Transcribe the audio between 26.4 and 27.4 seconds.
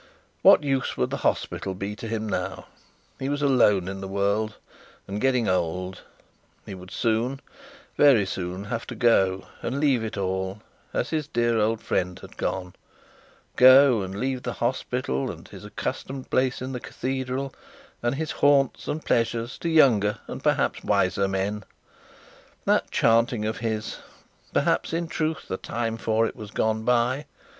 gone by.